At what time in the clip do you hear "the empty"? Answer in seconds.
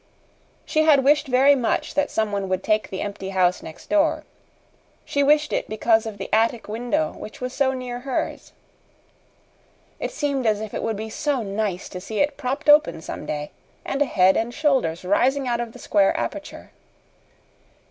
2.89-3.29